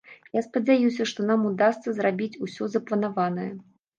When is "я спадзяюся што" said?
0.35-1.25